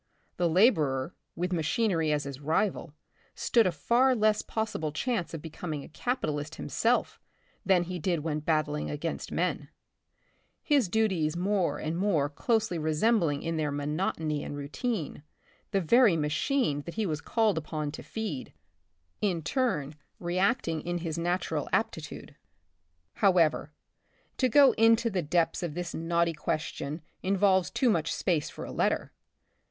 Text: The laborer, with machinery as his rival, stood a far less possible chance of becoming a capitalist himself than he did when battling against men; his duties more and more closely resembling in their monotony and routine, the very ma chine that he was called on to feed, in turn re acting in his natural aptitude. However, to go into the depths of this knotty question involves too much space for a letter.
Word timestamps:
The 0.37 0.49
laborer, 0.49 1.13
with 1.35 1.53
machinery 1.53 2.11
as 2.11 2.23
his 2.23 2.39
rival, 2.39 2.95
stood 3.35 3.67
a 3.67 3.71
far 3.71 4.15
less 4.15 4.41
possible 4.41 4.91
chance 4.91 5.31
of 5.31 5.43
becoming 5.43 5.83
a 5.83 5.89
capitalist 5.89 6.55
himself 6.55 7.19
than 7.63 7.83
he 7.83 7.99
did 7.99 8.21
when 8.21 8.39
battling 8.39 8.89
against 8.89 9.31
men; 9.31 9.69
his 10.63 10.89
duties 10.89 11.35
more 11.37 11.77
and 11.77 11.95
more 11.99 12.29
closely 12.29 12.79
resembling 12.79 13.43
in 13.43 13.57
their 13.57 13.69
monotony 13.71 14.43
and 14.43 14.57
routine, 14.57 15.21
the 15.69 15.81
very 15.81 16.17
ma 16.17 16.29
chine 16.29 16.81
that 16.85 16.95
he 16.95 17.05
was 17.05 17.21
called 17.21 17.63
on 17.71 17.91
to 17.91 18.01
feed, 18.01 18.53
in 19.21 19.43
turn 19.43 19.93
re 20.19 20.39
acting 20.39 20.81
in 20.81 20.97
his 20.97 21.19
natural 21.19 21.69
aptitude. 21.71 22.35
However, 23.17 23.71
to 24.37 24.49
go 24.49 24.71
into 24.79 25.11
the 25.11 25.21
depths 25.21 25.61
of 25.61 25.75
this 25.75 25.93
knotty 25.93 26.33
question 26.33 27.03
involves 27.21 27.69
too 27.69 27.91
much 27.91 28.11
space 28.11 28.49
for 28.49 28.65
a 28.65 28.71
letter. 28.71 29.11